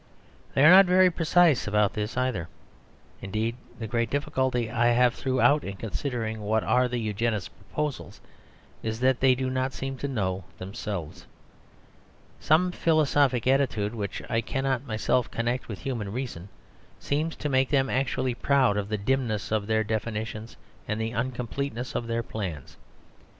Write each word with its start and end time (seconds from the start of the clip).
They 0.55 0.65
are 0.65 0.71
not 0.71 0.87
very 0.87 1.11
precise 1.11 1.67
about 1.67 1.93
this 1.93 2.17
either; 2.17 2.49
indeed, 3.21 3.55
the 3.77 3.85
great 3.85 4.09
difficulty 4.09 4.71
I 4.71 4.87
have 4.87 5.13
throughout 5.13 5.63
in 5.63 5.75
considering 5.75 6.41
what 6.41 6.63
are 6.63 6.87
the 6.87 6.97
Eugenist's 6.97 7.49
proposals 7.49 8.19
is 8.81 8.99
that 9.01 9.19
they 9.19 9.35
do 9.35 9.47
not 9.47 9.73
seem 9.73 9.97
to 9.97 10.07
know 10.07 10.43
themselves. 10.57 11.27
Some 12.39 12.71
philosophic 12.71 13.45
attitude 13.45 13.93
which 13.93 14.23
I 14.27 14.41
cannot 14.41 14.87
myself 14.87 15.29
connect 15.29 15.67
with 15.67 15.81
human 15.81 16.11
reason 16.11 16.49
seems 16.99 17.35
to 17.35 17.47
make 17.47 17.69
them 17.69 17.87
actually 17.87 18.33
proud 18.33 18.77
of 18.77 18.89
the 18.89 18.97
dimness 18.97 19.51
of 19.51 19.67
their 19.67 19.83
definitions 19.83 20.57
and 20.87 20.99
the 20.99 21.11
uncompleteness 21.13 21.93
of 21.93 22.07
their 22.07 22.23
plans. 22.23 22.75